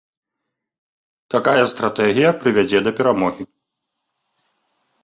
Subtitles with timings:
[1.35, 3.43] Такая стратэгія прывядзе да перамогі.